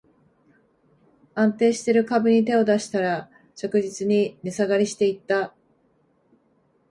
[1.35, 5.53] 安定してる株に手を出したら、着実に値下がりしていった